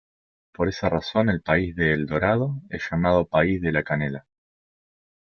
Por 0.51 0.67
esa 0.67 0.89
razón 0.89 1.29
el 1.29 1.43
país 1.43 1.75
de 1.75 1.93
El 1.93 2.07
Dorado 2.07 2.55
es 2.71 2.83
llamado 2.89 3.27
País 3.27 3.61
de 3.61 3.71
la 3.71 3.83
Canela. 3.83 4.25